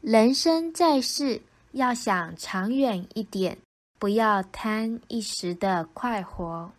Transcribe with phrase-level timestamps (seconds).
[0.00, 1.42] 人生在世
[1.72, 3.58] 要想长远一点
[3.98, 6.72] 不要贪一时的快活。